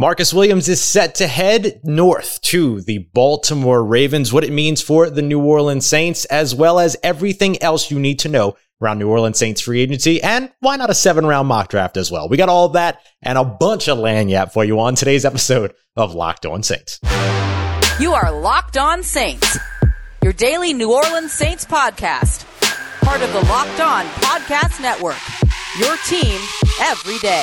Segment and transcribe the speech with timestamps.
[0.00, 5.10] Marcus Williams is set to head north to the Baltimore Ravens, what it means for
[5.10, 9.08] the New Orleans Saints, as well as everything else you need to know around New
[9.08, 12.28] Orleans Saints free agency, and why not a seven round mock draft as well?
[12.28, 16.14] We got all that and a bunch of lagniappe for you on today's episode of
[16.14, 17.00] Locked On Saints.
[17.98, 19.58] You are Locked On Saints,
[20.22, 22.44] your daily New Orleans Saints podcast,
[23.00, 25.18] part of the Locked On Podcast Network,
[25.76, 26.40] your team
[26.82, 27.42] every day.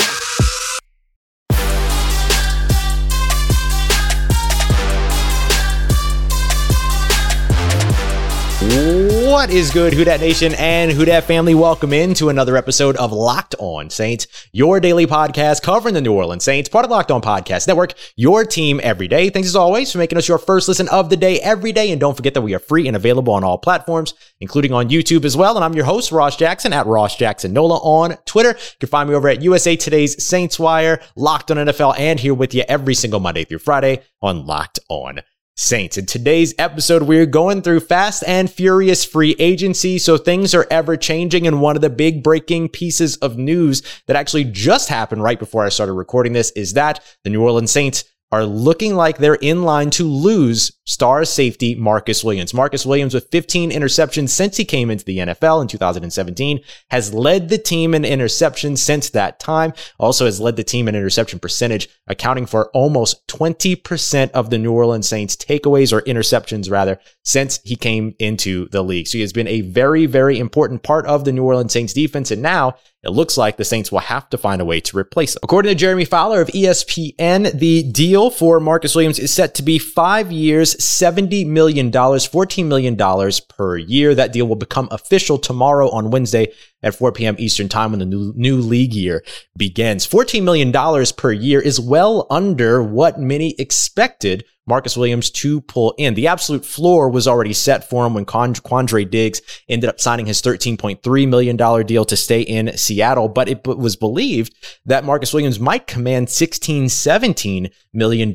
[8.66, 11.54] What is good, Who Dat Nation and Who Dat family?
[11.54, 16.44] Welcome into another episode of Locked On Saints, your daily podcast covering the New Orleans
[16.44, 19.30] Saints, part of Locked On Podcast Network, your team every day.
[19.30, 21.92] Thanks as always for making us your first listen of the day every day.
[21.92, 25.26] And don't forget that we are free and available on all platforms, including on YouTube
[25.26, 25.56] as well.
[25.56, 28.50] And I'm your host, Ross Jackson, at Ross Jackson Nola on Twitter.
[28.50, 32.34] You can find me over at USA Today's Saints Wire, Locked On NFL, and here
[32.34, 35.22] with you every single Monday through Friday on Locked On
[35.58, 35.98] Saints.
[35.98, 39.98] In today's episode, we're going through fast and furious free agency.
[39.98, 41.48] So things are ever changing.
[41.48, 45.66] And one of the big breaking pieces of news that actually just happened right before
[45.66, 48.04] I started recording this is that the New Orleans Saints
[48.36, 52.54] are looking like they're in line to lose star safety Marcus Williams.
[52.54, 57.48] Marcus Williams, with 15 interceptions since he came into the NFL in 2017, has led
[57.48, 59.72] the team in interceptions since that time.
[60.00, 64.74] Also has led the team in interception percentage, accounting for almost 20% of the New
[64.74, 69.08] Orleans Saints takeaways or interceptions rather since he came into the league.
[69.08, 72.32] So he has been a very, very important part of the New Orleans Saints defense.
[72.32, 75.36] And now it looks like the Saints will have to find a way to replace
[75.36, 75.42] him.
[75.44, 79.78] According to Jeremy Fowler of ESPN, the deal for Marcus Williams is set to be
[79.78, 84.16] five years, $70 million, $14 million per year.
[84.16, 87.36] That deal will become official tomorrow on Wednesday at 4 p.m.
[87.38, 89.24] Eastern time when the new, new league year
[89.56, 90.08] begins.
[90.08, 90.74] $14 million
[91.16, 96.16] per year is well under what many expected Marcus Williams to pull in.
[96.16, 100.42] The absolute floor was already set for him when Quandre Diggs ended up signing his
[100.42, 103.30] $13.3 million deal to stay in Seattle.
[103.30, 108.34] But it was believed that Marcus Williams might command $16, $17 million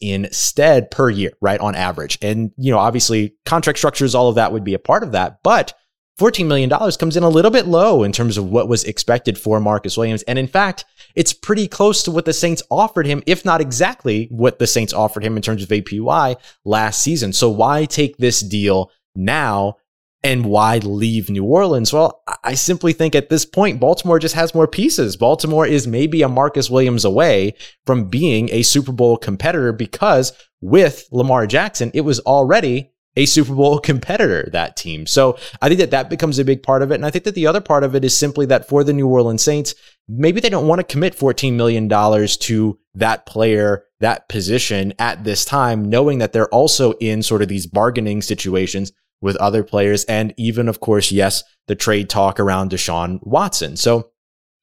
[0.00, 1.60] instead per year, right?
[1.60, 2.18] On average.
[2.22, 5.42] And, you know, obviously contract structures, all of that would be a part of that.
[5.42, 5.74] But
[6.18, 9.60] $14 million comes in a little bit low in terms of what was expected for
[9.60, 10.24] Marcus Williams.
[10.24, 10.84] And in fact,
[11.18, 14.92] it's pretty close to what the Saints offered him, if not exactly what the Saints
[14.92, 17.32] offered him in terms of APY last season.
[17.32, 19.78] So why take this deal now
[20.22, 21.92] and why leave New Orleans?
[21.92, 25.16] Well, I simply think at this point, Baltimore just has more pieces.
[25.16, 31.08] Baltimore is maybe a Marcus Williams away from being a Super Bowl competitor because with
[31.10, 35.04] Lamar Jackson, it was already a Super Bowl competitor, that team.
[35.04, 36.94] So I think that that becomes a big part of it.
[36.94, 39.08] And I think that the other part of it is simply that for the New
[39.08, 39.74] Orleans Saints,
[40.08, 45.44] maybe they don't want to commit $14 million to that player, that position at this
[45.44, 50.04] time, knowing that they're also in sort of these bargaining situations with other players.
[50.04, 53.76] And even, of course, yes, the trade talk around Deshaun Watson.
[53.76, 54.10] So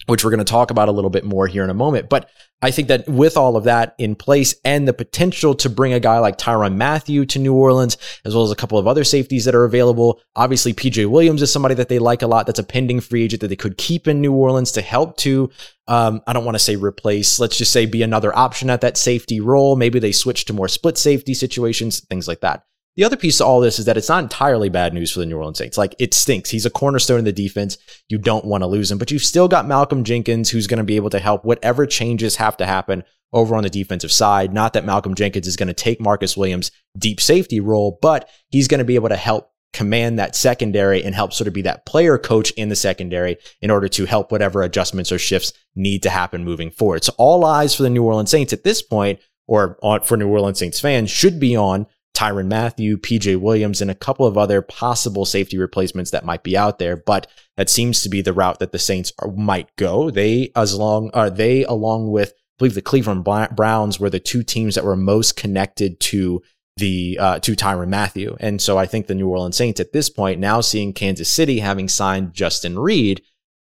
[0.06, 2.10] which we're going to talk about a little bit more here in a moment.
[2.10, 2.30] But
[2.62, 6.00] I think that with all of that in place and the potential to bring a
[6.00, 9.46] guy like Tyrann Mathieu to New Orleans, as well as a couple of other safeties
[9.46, 12.46] that are available, obviously PJ Williams is somebody that they like a lot.
[12.46, 15.50] That's a pending free agent that they could keep in New Orleans to help to,
[15.88, 18.98] um, I don't want to say replace, let's just say be another option at that
[18.98, 19.76] safety role.
[19.76, 22.64] Maybe they switch to more split safety situations, things like that.
[22.96, 25.26] The other piece to all this is that it's not entirely bad news for the
[25.26, 25.78] New Orleans Saints.
[25.78, 26.50] Like it stinks.
[26.50, 27.78] He's a cornerstone in the defense.
[28.08, 30.84] You don't want to lose him, but you've still got Malcolm Jenkins who's going to
[30.84, 34.54] be able to help whatever changes have to happen over on the defensive side.
[34.54, 38.70] Not that Malcolm Jenkins is going to take Marcus Williams' deep safety role, but he's
[38.70, 41.86] going to be able to help command that secondary and help sort of be that
[41.86, 46.10] player coach in the secondary in order to help whatever adjustments or shifts need to
[46.10, 47.04] happen moving forward.
[47.04, 50.60] So all eyes for the New Orleans Saints at this point, or for New Orleans
[50.60, 55.26] Saints fans, should be on Tyrann Mathieu, PJ Williams, and a couple of other possible
[55.26, 56.98] safety replacements that might be out there.
[56.98, 57.28] But
[57.58, 60.10] that seems to be the route that the Saints are, might go.
[60.10, 64.20] They, as long, are uh, they along with, I believe the Cleveland Browns were the
[64.20, 66.42] two teams that were most connected to
[66.78, 68.36] the uh, to Tyrann Mathieu.
[68.40, 71.60] And so I think the New Orleans Saints at this point, now seeing Kansas City
[71.60, 73.22] having signed Justin Reid,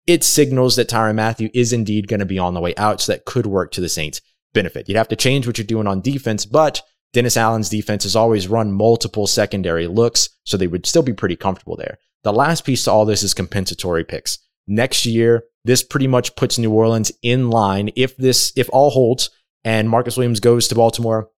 [0.08, 3.02] it signals that Tyrann Mathieu is indeed going to be on the way out.
[3.02, 4.22] So that could work to the Saints'
[4.54, 4.88] benefit.
[4.88, 6.82] You'd have to change what you're doing on defense, but
[7.16, 11.38] Dennis Allen's defense has always run multiple secondary looks, so they would still be pretty
[11.38, 11.98] comfortable there.
[12.24, 14.38] The last piece to all this is compensatory picks.
[14.68, 17.90] Next year, this pretty much puts New Orleans in line.
[17.96, 19.30] If this, if all holds
[19.64, 21.30] and Marcus Williams goes to Baltimore,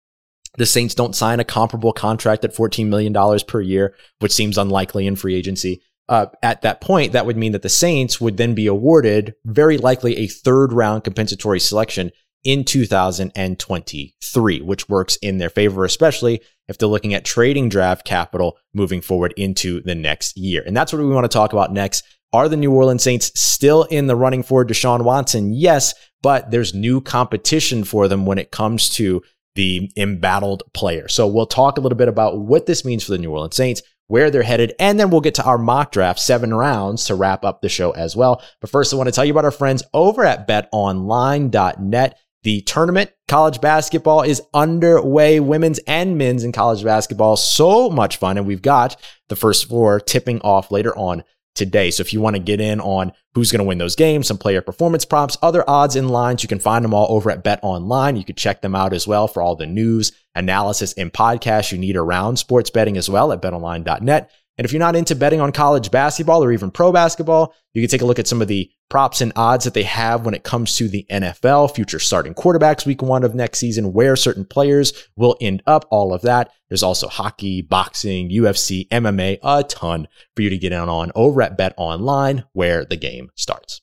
[0.57, 3.13] the Saints don't sign a comparable contract at $14 million
[3.47, 5.83] per year, which seems unlikely in free agency.
[6.09, 9.77] Uh, at that point, that would mean that the Saints would then be awarded very
[9.77, 12.11] likely a third round compensatory selection
[12.43, 18.57] in 2023, which works in their favor, especially if they're looking at trading draft capital
[18.73, 20.63] moving forward into the next year.
[20.65, 22.03] And that's what we want to talk about next.
[22.33, 25.53] Are the New Orleans Saints still in the running for Deshaun Watson?
[25.53, 29.23] Yes, but there's new competition for them when it comes to
[29.55, 31.07] the embattled player.
[31.07, 33.81] So we'll talk a little bit about what this means for the New Orleans Saints,
[34.07, 37.43] where they're headed, and then we'll get to our mock draft, seven rounds to wrap
[37.43, 38.41] up the show as well.
[38.61, 42.19] But first, I want to tell you about our friends over at betonline.net.
[42.47, 47.35] The tournament, college basketball is underway, women's and men's in college basketball.
[47.35, 48.37] So much fun.
[48.37, 48.95] And we've got
[49.27, 51.91] the first four tipping off later on today.
[51.91, 54.37] So if you want to get in on who's going to win those games, some
[54.37, 57.59] player performance props, other odds and lines, you can find them all over at Bet
[57.63, 58.15] Online.
[58.15, 61.77] You can check them out as well for all the news, analysis, and podcasts you
[61.77, 64.31] need around sports betting as well at betonline.net.
[64.57, 67.89] And if you're not into betting on college basketball or even pro basketball, you can
[67.89, 70.43] take a look at some of the props and odds that they have when it
[70.43, 75.09] comes to the NFL, future starting quarterbacks week one of next season, where certain players
[75.15, 76.51] will end up, all of that.
[76.69, 81.41] There's also hockey, boxing, UFC, MMA, a ton for you to get in on over
[81.41, 83.81] at Bet Online, where the game starts.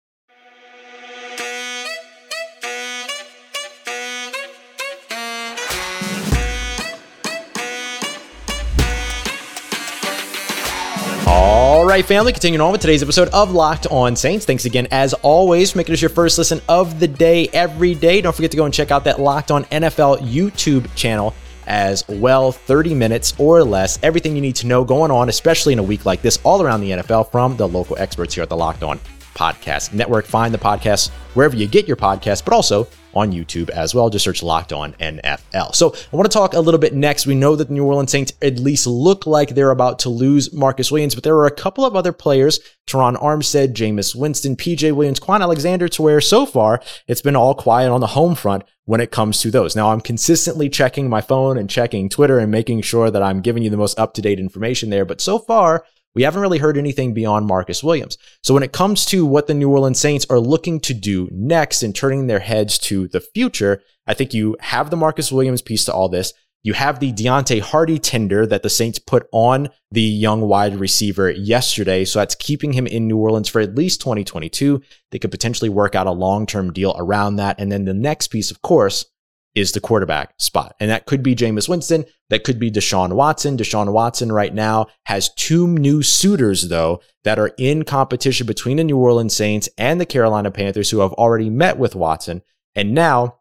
[11.26, 11.63] All
[11.94, 14.44] right, family, continuing on with today's episode of Locked On Saints.
[14.44, 18.20] Thanks again, as always, for making us your first listen of the day every day.
[18.20, 21.32] Don't forget to go and check out that Locked On NFL YouTube channel
[21.68, 22.50] as well.
[22.50, 24.00] 30 minutes or less.
[24.02, 26.80] Everything you need to know going on, especially in a week like this, all around
[26.80, 28.98] the NFL from the local experts here at the Locked On
[29.36, 30.26] Podcast Network.
[30.26, 34.10] Find the podcast wherever you get your podcast, but also on YouTube as well.
[34.10, 35.74] Just search Locked On NFL.
[35.74, 37.26] So I want to talk a little bit next.
[37.26, 40.52] We know that the New Orleans Saints at least look like they're about to lose
[40.52, 44.92] Marcus Williams, but there are a couple of other players, Terron Armstead, Jameis Winston, PJ
[44.94, 48.64] Williams, Kwon Alexander, to where so far it's been all quiet on the home front
[48.84, 49.74] when it comes to those.
[49.74, 53.62] Now I'm consistently checking my phone and checking Twitter and making sure that I'm giving
[53.62, 55.04] you the most up to date information there.
[55.04, 55.84] But so far,
[56.14, 58.16] we haven't really heard anything beyond Marcus Williams.
[58.42, 61.82] So when it comes to what the New Orleans Saints are looking to do next
[61.82, 65.84] and turning their heads to the future, I think you have the Marcus Williams piece
[65.86, 66.32] to all this.
[66.62, 71.30] You have the Deonte Harty tender that the Saints put on the young wide receiver
[71.30, 72.06] yesterday.
[72.06, 74.80] So that's keeping him in New Orleans for at least 2022.
[75.10, 77.60] They could potentially work out a long term deal around that.
[77.60, 79.04] And then the next piece, of course,
[79.54, 80.74] is the quarterback spot.
[80.80, 82.04] And that could be Jameis Winston.
[82.30, 83.56] That could be Deshaun Watson.
[83.56, 88.84] Deshaun Watson right now has two new suitors, though, that are in competition between the
[88.84, 92.42] New Orleans Saints and the Carolina Panthers, who have already met with Watson.
[92.74, 93.36] And now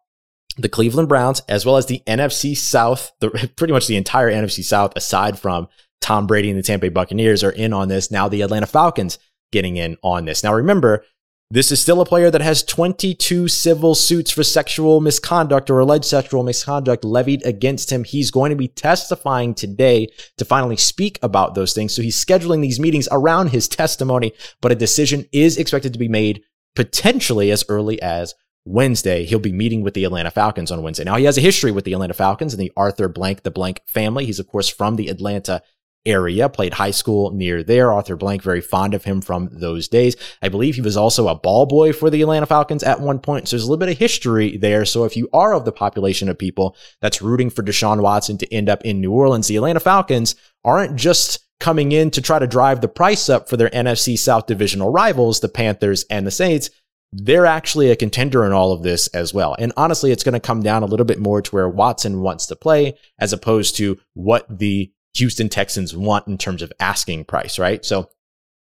[0.58, 4.64] the Cleveland Browns, as well as the NFC South, the, pretty much the entire NFC
[4.64, 5.68] South, aside from
[6.02, 8.12] Tom Brady and the Tampa Bay Buccaneers, are in on this.
[8.12, 9.18] Now the Atlanta Falcons
[9.52, 10.44] getting in on this.
[10.44, 11.06] Now remember,
[11.54, 16.06] this is still a player that has 22 civil suits for sexual misconduct or alleged
[16.06, 18.04] sexual misconduct levied against him.
[18.04, 20.08] He's going to be testifying today
[20.40, 21.94] to finally speak about those things.
[21.94, 26.08] So he's scheduling these meetings around his testimony, but a decision is expected to be
[26.08, 26.42] made
[26.76, 28.34] potentially as early as
[28.66, 29.24] Wednesday.
[29.24, 31.04] He'll be meeting with the Atlanta Falcons on Wednesday.
[31.04, 33.82] Now he has a history with the Atlanta Falcons and the Arthur Blank, the Blank
[33.86, 34.26] family.
[34.26, 35.62] He's of course from the Atlanta
[36.06, 37.92] area, played high school near there.
[37.92, 40.16] Arthur Blank, very fond of him from those days.
[40.42, 43.48] I believe he was also a ball boy for the Atlanta Falcons at one point.
[43.48, 44.86] So there's a little bit of history there.
[44.86, 48.54] So if you are of the population of people that's rooting for Deshaun Watson to
[48.54, 52.48] end up in New Orleans, the Atlanta Falcons aren't just coming in to try to
[52.48, 56.70] drive the price up for their NFC South divisional rivals, the Panthers and the Saints.
[57.14, 59.56] They're actually a contender in all of this as well.
[59.60, 62.48] And honestly, it's going to come down a little bit more to where Watson wants
[62.48, 67.60] to play as opposed to what the Houston Texans want in terms of asking price,
[67.60, 67.84] right?
[67.86, 68.10] So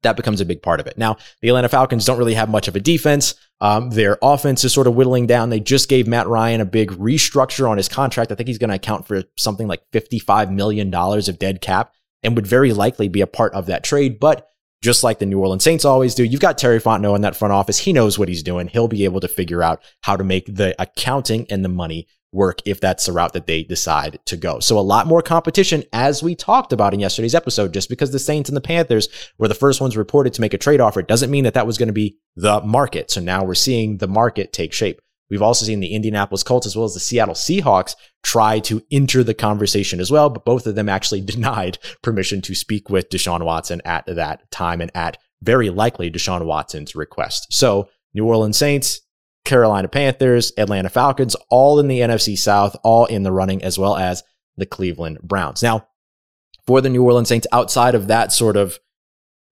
[0.03, 0.97] that becomes a big part of it.
[0.97, 3.35] Now, the Atlanta Falcons don't really have much of a defense.
[3.61, 5.51] Um, their offense is sort of whittling down.
[5.51, 8.31] They just gave Matt Ryan a big restructure on his contract.
[8.31, 12.37] I think he's going to account for something like $55 million of dead cap and
[12.37, 14.21] would very likely be a part of that trade.
[14.21, 14.49] But
[14.83, 17.53] just like the New Orleans Saints always do, you've got Terry Fontenot in that front
[17.53, 17.79] office.
[17.79, 18.69] He knows what he's doing.
[18.69, 22.59] He'll be able to figure out how to make the accounting and the money work
[22.67, 24.59] if that's the route that they decide to go.
[24.59, 27.73] So a lot more competition as we talked about in yesterday's episode.
[27.73, 30.59] Just because the Saints and the Panthers were the first ones reported to make a
[30.59, 33.11] trade offer doesn't mean that that was going to be the market.
[33.11, 35.01] So now we're seeing the market take shape.
[35.31, 39.25] We've also seen the Indianapolis Colts as well as the Seattle Seahawks try to enter
[39.25, 43.45] the conversation as well, but both of them actually denied permission to speak with Deshaun
[43.45, 47.47] Watson at that time and at very likely Deshaun Watson's request.
[47.51, 49.01] So New Orleans Saints,
[49.45, 53.97] Carolina Panthers, Atlanta Falcons, all in the NFC South, all in the running, as well
[53.97, 54.23] as
[54.57, 55.63] the Cleveland Browns.
[55.63, 55.87] Now,
[56.67, 58.79] for the New Orleans Saints, outside of that sort of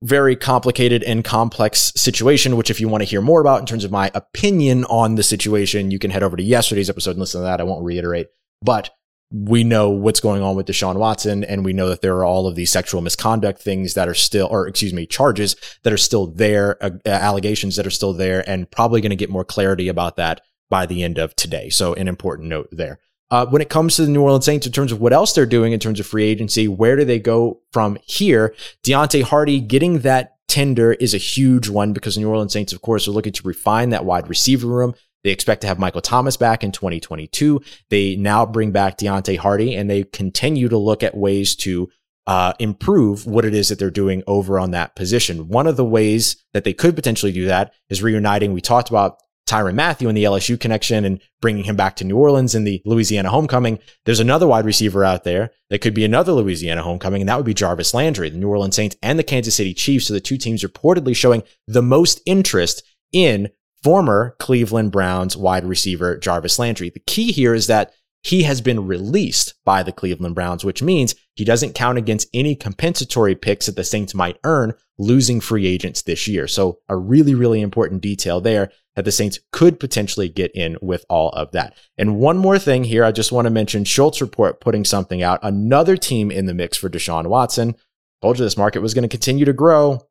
[0.03, 3.85] very complicated and complex situation, which if you want to hear more about in terms
[3.85, 7.41] of my opinion on the situation, you can head over to yesterday's episode and listen
[7.41, 7.61] to that.
[7.61, 8.29] I won't reiterate,
[8.63, 8.91] but
[9.33, 12.47] we know what's going on with Deshaun Watson, and we know that there are all
[12.47, 16.27] of these sexual misconduct things that are still, or excuse me, charges that are still
[16.27, 20.17] there, uh, allegations that are still there, and probably going to get more clarity about
[20.17, 21.71] that by the end of today.
[21.71, 22.99] So, an important note there.
[23.31, 25.47] Uh, when it comes to the New Orleans Saints, in terms of what else they're
[25.47, 28.55] doing in terms of free agency, where do they go from here?
[28.85, 33.09] Deonte Harty getting that tender is a huge one because New Orleans Saints, of course,
[33.09, 34.95] are looking to refine that wide receiver room.
[35.25, 37.61] They expect to have Michael Thomas back in 2022.
[37.91, 41.91] They now bring back Deonte Harty and they continue to look at ways to
[42.27, 45.49] uh, improve what it is that they're doing over on that position.
[45.49, 48.53] One of the ways that they could potentially do that is reuniting.
[48.53, 52.17] We talked about Tyrann Mathieu and the LSU connection and bringing him back to New
[52.17, 53.81] Orleans in the Louisiana homecoming.
[54.05, 57.47] There's another wide receiver out there that could be another Louisiana homecoming, and that would
[57.47, 60.07] be Jarvis Landry, the New Orleans Saints and the Kansas City Chiefs.
[60.07, 63.51] So the two teams reportedly showing the most interest in
[63.83, 66.91] former Cleveland Browns wide receiver Jarvis Landry.
[66.91, 71.15] The key here is that he has been released by the Cleveland Browns, which means
[71.35, 76.03] he doesn't count against any compensatory picks that the Saints might earn losing free agents
[76.03, 76.47] this year.
[76.47, 81.05] So a really, really important detail there that the Saints could potentially get in with
[81.09, 81.75] all of that.
[81.99, 85.41] And one more thing here, I just want to mention Schultz report putting something out,
[85.43, 87.75] another team in the mix for Deshaun Watson.
[88.21, 90.07] Told you this market was going to continue to grow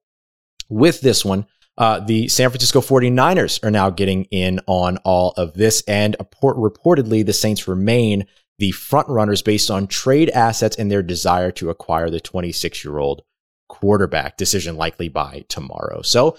[0.67, 1.45] with this one.
[1.77, 5.83] Uh, the San Francisco 49ers are now getting in on all of this.
[5.87, 8.25] And reportedly, the Saints remain
[8.59, 12.99] the front runners based on trade assets and their desire to acquire the 26 year
[12.99, 13.23] old
[13.69, 14.37] quarterback.
[14.37, 16.01] Decision likely by tomorrow.
[16.01, 16.37] So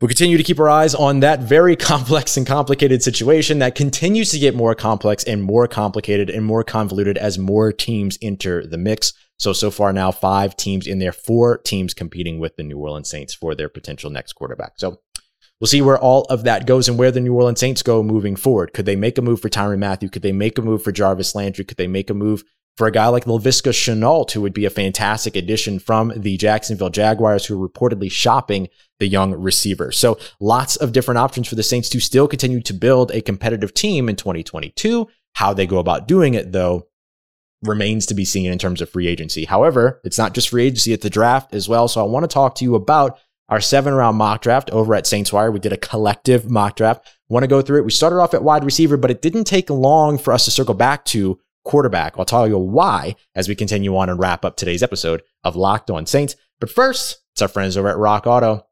[0.00, 4.30] we continue to keep our eyes on that very complex and complicated situation that continues
[4.30, 8.78] to get more complex and more complicated and more convoluted as more teams enter the
[8.78, 9.12] mix.
[9.36, 13.08] So, so far now, five teams in there, four teams competing with the New Orleans
[13.08, 14.72] Saints for their potential next quarterback.
[14.76, 15.00] So,
[15.60, 18.36] we'll see where all of that goes and where the New Orleans Saints go moving
[18.36, 18.72] forward.
[18.72, 20.10] Could they make a move for Tyrann Mathieu?
[20.10, 21.64] Could they make a move for Jarvis Landry?
[21.64, 22.44] Could they make a move
[22.76, 26.90] for a guy like Laviska Shenault, who would be a fantastic addition from the Jacksonville
[26.90, 29.92] Jaguars, who are reportedly shopping the young receiver.
[29.92, 33.74] So lots of different options for the Saints to still continue to build a competitive
[33.74, 35.08] team in 2022.
[35.34, 36.86] How they go about doing it, though,
[37.62, 39.44] remains to be seen in terms of free agency.
[39.44, 41.88] However, it's not just free agency at the draft as well.
[41.88, 45.06] So I want to talk to you about our seven round mock draft over at
[45.06, 45.50] Saints Wire.
[45.50, 47.06] We did a collective mock draft.
[47.28, 47.84] Want to go through it?
[47.84, 50.74] We started off at wide receiver, but it didn't take long for us to circle
[50.74, 52.14] back to quarterback.
[52.18, 55.90] I'll tell you why as we continue on and wrap up today's episode of Locked
[55.90, 56.36] On Saints.
[56.60, 58.66] But first, it's our friends over at Rock Auto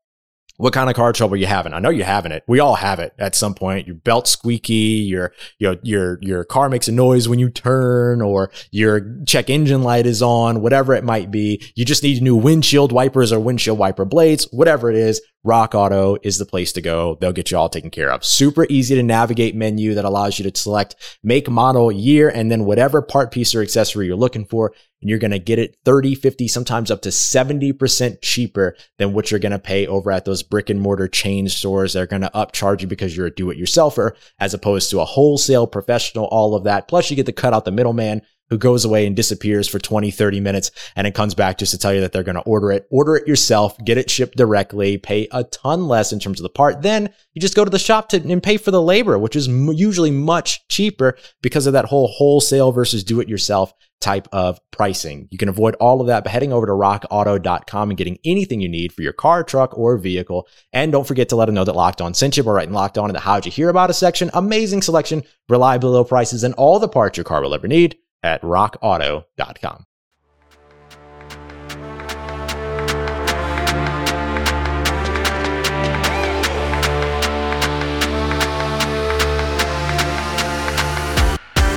[0.59, 1.73] what kind of car trouble you having?
[1.73, 2.42] I know you're having it.
[2.49, 3.87] We all have it at some point.
[3.87, 8.50] Your belt squeaky, your your your your car makes a noise when you turn, or
[8.73, 11.62] your check engine light is on, whatever it might be.
[11.76, 15.23] You just need new windshield wipers or windshield wiper blades, whatever it is.
[15.45, 17.16] Rock Auto is the place to go.
[17.21, 18.25] They'll get you all taken care of.
[18.25, 22.64] Super easy to navigate menu that allows you to select make, model, year, and then
[22.64, 26.16] whatever part, piece, or accessory you're looking for and you're going to get it 30,
[26.16, 30.42] 50, sometimes up to 70% cheaper than what you're going to pay over at those
[30.42, 31.92] brick and mortar chain stores.
[31.92, 35.04] They're going to upcharge you because you're a do it yourselfer as opposed to a
[35.04, 36.88] wholesale professional, all of that.
[36.88, 40.10] Plus you get to cut out the middleman who goes away and disappears for 20,
[40.10, 42.72] 30 minutes and it comes back just to tell you that they're going to order
[42.72, 42.86] it.
[42.90, 46.48] Order it yourself, get it shipped directly, pay a ton less in terms of the
[46.48, 46.82] part.
[46.82, 49.48] Then you just go to the shop to, and pay for the labor, which is
[49.48, 55.26] usually much cheaper because of that whole wholesale versus do it yourself type of pricing.
[55.30, 58.68] You can avoid all of that by heading over to rockauto.com and getting anything you
[58.68, 60.46] need for your car, truck, or vehicle.
[60.72, 62.98] And don't forget to let them know that Locked On sent you by writing Locked
[62.98, 64.30] On in the How'd You Hear About a section.
[64.34, 68.42] Amazing selection, reliable low prices, and all the parts your car will ever need at
[68.42, 69.84] rockauto.com.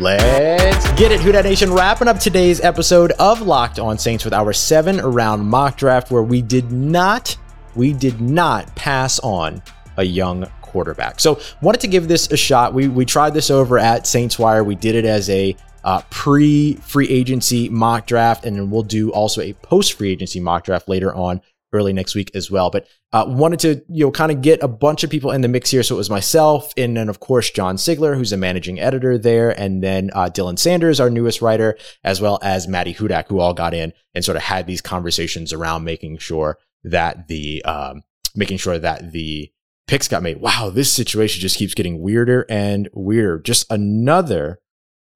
[0.02, 1.72] Let's get it, Who Dat Nation.
[1.72, 6.24] Wrapping up today's episode of Locked On Saints with our seven round mock draft, where
[6.24, 7.38] we did not,
[7.76, 9.62] we did not pass on
[9.98, 11.20] a young quarterback.
[11.20, 12.74] So wanted to give this a shot.
[12.74, 14.64] We we tried this over at Saints Wire.
[14.64, 19.12] We did it as a uh, pre free agency mock draft, and then we'll do
[19.12, 21.42] also a post free agency mock draft later on
[21.74, 22.70] early next week as well.
[22.70, 25.48] But uh, wanted to you know kind of get a bunch of people in the
[25.48, 25.84] mix here.
[25.84, 29.58] So it was myself, and then of course John Sigler, who's a managing editor there,
[29.60, 33.54] and then uh, Dylan Sanders, our newest writer, as well as Maddie Hudak, who all
[33.54, 38.04] got in and sort of had these conversations around making sure that the um,
[38.36, 39.52] making sure that the
[39.88, 40.40] picks got made.
[40.40, 43.40] Wow, this situation just keeps getting weirder and weirder.
[43.40, 44.60] Just another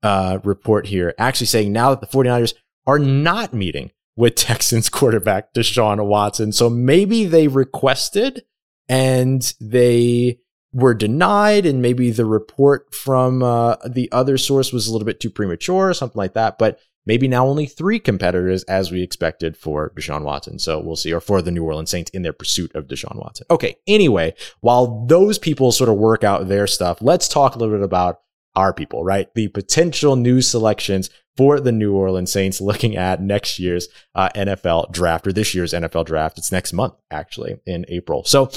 [0.04, 2.54] uh, report here actually saying now that the 49ers
[2.86, 6.52] are not meeting with Texans quarterback Deshaun Watson.
[6.52, 8.44] So maybe they requested
[8.88, 10.40] and they
[10.76, 15.22] were denied, and maybe the report from uh, the other source was a little bit
[15.22, 16.58] too premature, or something like that.
[16.60, 20.60] But maybe now only three competitors as we expected for Deshaun Watson.
[20.60, 23.46] So we'll see, or for the New Orleans Saints in their pursuit of Deshaun Watson.
[23.50, 23.78] Okay.
[23.88, 27.84] Anyway, while those people sort of work out their stuff, let's talk a little bit
[27.84, 28.20] about
[28.56, 29.34] our people, right?
[29.34, 34.92] The potential new selections for the New Orleans Saints looking at next year's uh, NFL
[34.92, 36.38] draft or this year's NFL draft.
[36.38, 38.24] It's next month, actually, in April.
[38.24, 38.50] So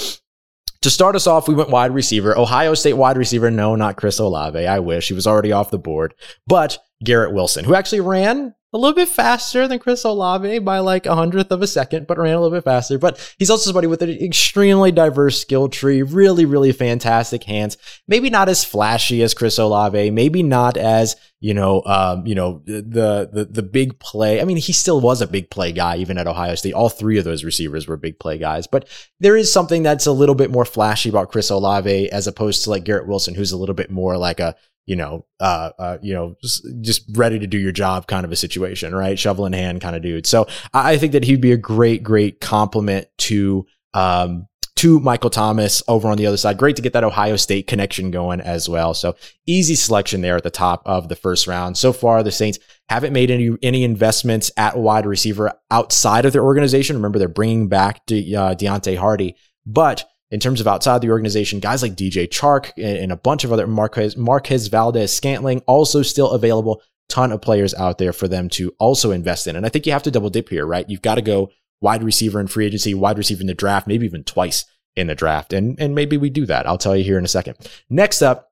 [0.81, 2.37] to start us off, we went wide receiver.
[2.37, 3.51] Ohio State wide receiver.
[3.51, 4.65] No, not Chris Olave.
[4.65, 6.13] I wish he was already off the board,
[6.47, 11.07] but Garrett Wilson, who actually ran a little bit faster than Chris Olave by like
[11.07, 12.99] a hundredth of a second, but ran a little bit faster.
[12.99, 17.77] But he's also somebody with an extremely diverse skill tree, really, really fantastic hands.
[18.07, 22.61] Maybe not as flashy as Chris Olave, maybe not as, you know, um, you know,
[22.65, 24.39] the, the, the big play.
[24.39, 26.73] I mean, he still was a big play guy, even at Ohio State.
[26.73, 28.87] All three of those receivers were big play guys, but
[29.19, 32.69] there is something that's a little bit more flashy about Chris Olave as opposed to
[32.69, 34.55] like Garrett Wilson, who's a little bit more like a,
[34.89, 38.35] you know, uh, uh, you know, just, ready to do your job kind of a
[38.35, 39.19] situation, right?
[39.19, 40.25] Shovel in hand kind of dude.
[40.25, 45.83] So I think that he'd be a great, great compliment to, um, to Michael Thomas
[45.87, 46.57] over on the other side.
[46.57, 48.95] Great to get that Ohio State connection going as well.
[48.95, 49.15] So
[49.45, 51.77] easy selection there at the top of the first round.
[51.77, 52.57] So far, the Saints
[52.89, 56.95] haven't made any any investments at wide receiver outside of their organization.
[56.95, 59.35] Remember, they're bringing back De, uh, Deonte Harty,
[59.67, 63.51] but in terms of outside the organization, guys like DJ Chark and, a bunch of
[63.51, 66.81] other Marquez, Marquez Valdes Scantling also still available.
[67.07, 69.55] Ton of players out there for them to also invest in.
[69.55, 70.87] And I think you have to double dip here, right?
[70.87, 71.49] You've got to go
[71.81, 75.15] wide receiver in free agency, wide receiver in the draft, maybe even twice in the
[75.15, 75.51] draft.
[75.51, 76.67] And, and maybe we do that.
[76.67, 77.55] I'll tell you here in a second.
[77.89, 78.51] Next up,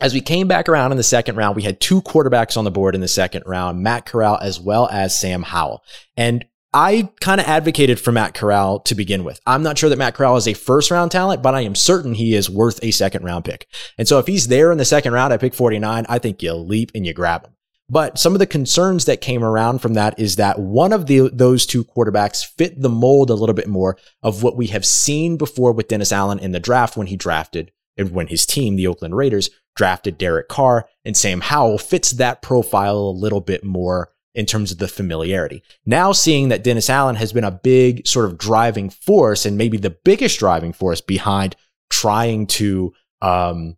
[0.00, 2.70] as we came back around in the second round, we had two quarterbacks on the
[2.70, 5.84] board in the second round, Matt Corral as well as Sam Howell.
[6.16, 9.40] And I kind of advocated for Matt Corral to begin with.
[9.44, 12.14] I'm not sure that Matt Corral is a first round talent, but I am certain
[12.14, 13.66] he is worth a second round pick.
[13.98, 16.54] And so if he's there in the second round at pick 49, I think you
[16.54, 17.56] leap and you grab him.
[17.88, 21.28] But some of the concerns that came around from that is that one of the,
[21.32, 25.36] those two quarterbacks fit the mold a little bit more of what we have seen
[25.36, 28.86] before with Dennis Allen in the draft when he drafted and when his team, the
[28.86, 34.10] Oakland Raiders, drafted Derek Carr and Sam Howell fits that profile a little bit more
[34.34, 35.62] in terms of the familiarity.
[35.84, 39.76] Now seeing that Dennis Allen has been a big sort of driving force and maybe
[39.76, 41.56] the biggest driving force behind
[41.90, 43.76] trying to um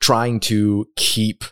[0.00, 1.44] trying to keep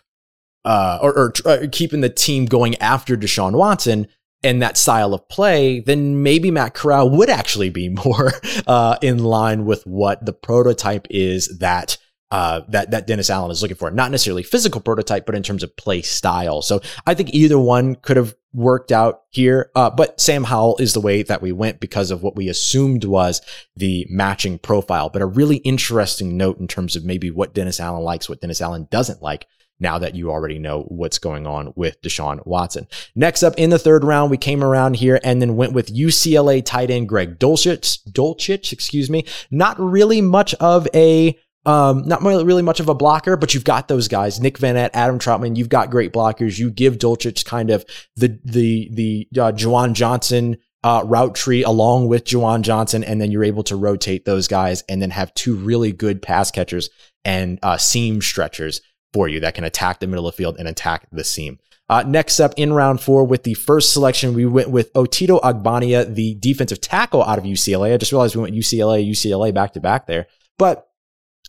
[0.63, 4.07] uh or, or uh, keeping the team going after Deshaun Watson
[4.45, 8.31] and that style of play, then maybe Matt Corral would actually be more
[8.67, 11.97] uh, in line with what the prototype is that
[12.31, 13.91] uh, that that Dennis Allen is looking for.
[13.91, 16.61] Not necessarily physical prototype, but in terms of play style.
[16.61, 19.69] So I think either one could have worked out here.
[19.75, 23.03] Uh, but Sam Howell is the way that we went because of what we assumed
[23.03, 23.41] was
[23.75, 25.09] the matching profile.
[25.09, 28.61] But a really interesting note in terms of maybe what Dennis Allen likes, what Dennis
[28.61, 29.45] Allen doesn't like.
[29.77, 32.87] Now that you already know what's going on with Deshaun Watson.
[33.13, 36.63] Next up in the third round, we came around here and then went with UCLA
[36.63, 39.25] tight end Greg Dulcich, Dulcich, excuse me.
[39.51, 43.87] Not really much of a um, not really much of a blocker, but you've got
[43.87, 45.55] those guys, Nick Vannett, Adam Trautman.
[45.57, 46.59] You've got great blockers.
[46.59, 52.07] You give Dulcich kind of the the the uh, Juwan Johnson uh, route tree along
[52.07, 55.55] with Juwan Johnson, and then you're able to rotate those guys, and then have two
[55.55, 56.89] really good pass catchers
[57.23, 60.67] and uh, seam stretchers for you that can attack the middle of the field and
[60.67, 61.57] attack the seam.
[61.87, 66.13] Uh, next up in round four with the first selection, we went with Otito Ogbonnia,
[66.13, 67.93] the defensive tackle out of UCLA.
[67.93, 70.89] I just realized we went UCLA, UCLA back to back there, but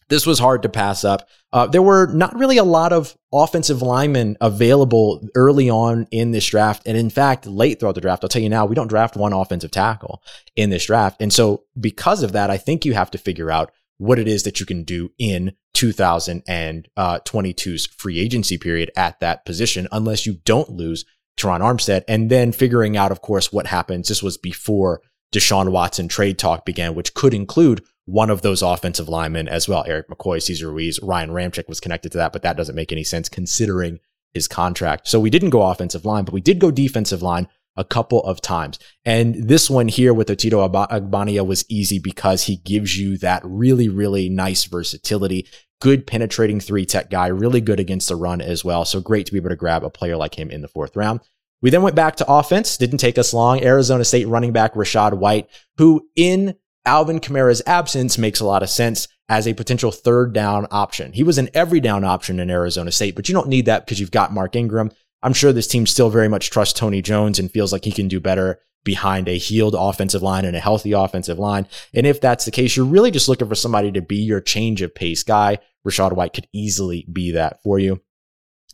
[0.09, 1.29] this was hard to pass up.
[1.53, 6.47] Uh, there were not really a lot of offensive linemen available early on in this
[6.47, 6.83] draft.
[6.87, 9.33] And in fact, late throughout the draft, I'll tell you now, we don't draft one
[9.33, 10.23] offensive tackle
[10.55, 11.21] in this draft.
[11.21, 14.43] And so because of that, I think you have to figure out what it is
[14.43, 20.71] that you can do in 2022's free agency period at that position, unless you don't
[20.71, 21.05] lose
[21.39, 22.05] Terron Armstead.
[22.07, 24.09] And then figuring out, of course, what happens.
[24.09, 25.01] This was before
[25.33, 29.85] Deshaun Watson trade talk began, which could include one of those offensive linemen as well.
[29.87, 33.05] Erik McCoy, Cesar Ruiz, Ryan Ramczyk was connected to that, but that doesn't make any
[33.05, 33.99] sense considering
[34.33, 35.09] his contract.
[35.09, 38.41] So we didn't go offensive line, but we did go defensive line a couple of
[38.41, 38.79] times.
[39.05, 43.89] And this one here with Otito Ogbonnia was easy because he gives you that really,
[43.89, 45.47] really nice versatility.
[45.81, 48.85] Good penetrating three tech guy, really good against the run as well.
[48.85, 51.21] So great to be able to grab a player like him in the fourth round.
[51.61, 52.77] We then went back to offense.
[52.77, 53.63] Didn't take us long.
[53.63, 56.55] Arizona State running back Rachaad White, who in
[56.87, 61.13] Alvin Kamara's absence makes a lot of sense as a potential third down option.
[61.13, 64.01] He was an every down option in Arizona State, but you don't need that because
[64.01, 64.93] you've got Mark Ingram.
[65.23, 68.07] I'm sure this team still very much trusts Tony Jones and feels like he can
[68.07, 71.67] do better behind a healed offensive line and a healthy offensive line.
[71.93, 74.81] And if that's the case, you're really just looking for somebody to be your change
[74.81, 75.59] of pace guy.
[75.87, 78.01] Rachaad White could easily be that for you.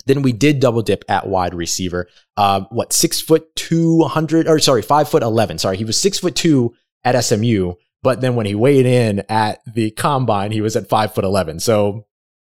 [0.04, 2.08] Then we did double dip at wide receiver.
[2.36, 5.58] Uh, what six foot two hundred or sorry five foot eleven.
[5.58, 9.60] Sorry, he was six foot two at SMU, but then when he weighed in at
[9.66, 11.60] the combine, he was at five foot eleven.
[11.60, 12.06] So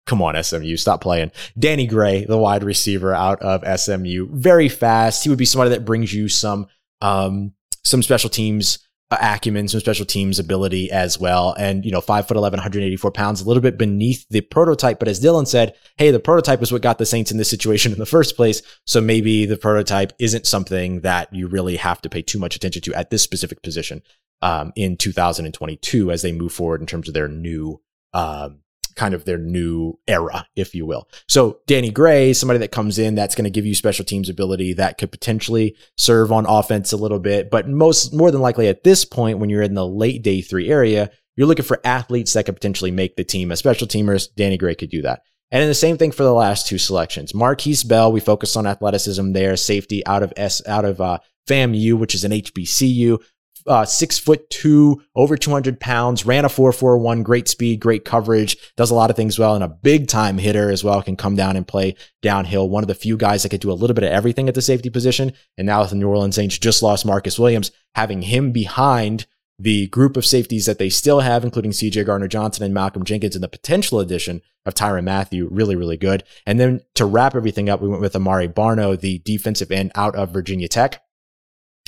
[0.07, 1.31] come on, SMU, stop playing.
[1.59, 5.23] Danny Gray, the wide receiver out of SMU, very fast.
[5.25, 6.67] He would be somebody that brings you some
[7.01, 7.53] um,
[7.85, 8.79] some special teams
[9.11, 11.55] uh, acumen, some special teams ability as well.
[11.59, 14.99] And, you know, five foot 11, 184 pounds, a little bit beneath the prototype.
[14.99, 17.93] But as Dylan said, hey, the prototype is what got the Saints in this situation
[17.93, 18.63] in the first place.
[18.87, 22.81] So maybe the prototype isn't something that you really have to pay too much attention
[22.83, 24.03] to at this specific position
[24.43, 27.81] um, in 2022 as they move forward in terms of their new
[28.13, 28.59] um,
[28.95, 31.09] kind of their new era, if you will.
[31.29, 34.75] So Danny Gray, somebody that comes in that's going to give you special teams ability
[34.75, 38.85] that could potentially serve on offense a little bit, but most more than likely at
[38.85, 42.45] this point, when you're in the late day three area, you're looking for athletes that
[42.45, 44.29] could potentially make the team as special teamers.
[44.37, 45.23] Danny Gray could do that.
[45.51, 47.33] And then the same thing for the last two selections.
[47.33, 51.95] Markquese Bell, we focused on athleticism there, safety out of S out of uh, FAMU,
[51.95, 53.19] which is an HBCU
[53.67, 58.91] uh, six foot two, over 200 pounds, ran a 441, great speed, great coverage, does
[58.91, 61.57] a lot of things well, and a big time hitter as well, can come down
[61.57, 62.69] and play downhill.
[62.69, 64.63] One of the few guys that could do a little bit of everything at the
[64.63, 65.33] safety position.
[65.57, 69.27] And now with the New Orleans Saints just lost Marcus Williams, having him behind
[69.59, 73.37] the group of safeties that they still have, including CJ Gardner Johnson and Malcolm Jenkins,
[73.37, 76.25] and the potential addition of Tyrann Mathieu, really, really good.
[76.47, 80.17] And then to wrap everything up, we went with Amaré Barno, the defensive end out
[80.17, 81.03] of Virginia Tech.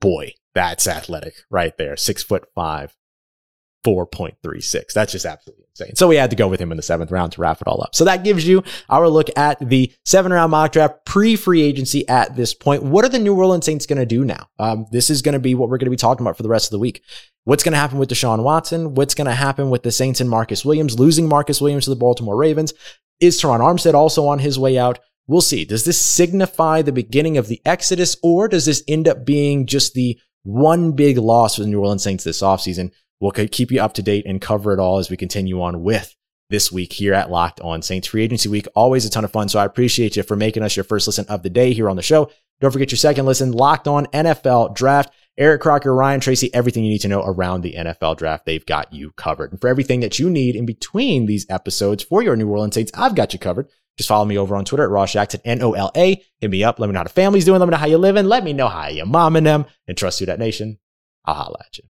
[0.00, 1.96] boy, that's athletic right there.
[1.96, 2.96] Six foot five,
[3.86, 4.92] 4.36.
[4.92, 5.94] That's just absolutely insane.
[5.94, 7.80] So we had to go with him in the seventh round to wrap it all
[7.82, 7.94] up.
[7.94, 12.06] So that gives you our look at the seven round mock draft pre free agency
[12.08, 12.82] at this point.
[12.82, 14.48] What are the New Orleans Saints going to do now?
[14.58, 16.48] Um, this is going to be what we're going to be talking about for the
[16.48, 17.02] rest of the week.
[17.44, 18.94] What's going to happen with Deshaun Watson?
[18.94, 21.96] What's going to happen with the Saints and Marcus Williams, losing Marcus Williams to the
[21.96, 22.74] Baltimore Ravens?
[23.20, 24.98] Is Terron Armstead also on his way out?
[25.28, 25.64] We'll see.
[25.64, 29.94] Does this signify the beginning of the exodus or does this end up being just
[29.94, 32.90] the one big loss for the New Orleans Saints this offseason?
[33.20, 36.14] We'll keep you up to date and cover it all as we continue on with
[36.50, 38.66] this week here at Locked On Saints Free Agency Week.
[38.74, 39.48] Always a ton of fun.
[39.48, 41.96] So I appreciate you for making us your first listen of the day here on
[41.96, 42.30] the show.
[42.60, 45.12] Don't forget your second listen, Locked On NFL Draft.
[45.38, 48.90] Eric Crocker, Ryan Tracy, everything you need to know around the NFL draft, they've got
[48.90, 49.52] you covered.
[49.52, 52.90] And for everything that you need in between these episodes for your New Orleans Saints,
[52.94, 53.68] I've got you covered.
[53.98, 56.22] Just follow me over on Twitter at Ross Jackson, N-O-L-A.
[56.40, 56.78] Hit me up.
[56.78, 57.60] Let me know how the family's doing.
[57.60, 58.26] Let me know how you're living.
[58.26, 59.66] Let me know how you momming them.
[59.86, 60.78] And trust you that nation.
[61.26, 61.84] I'll holla at you.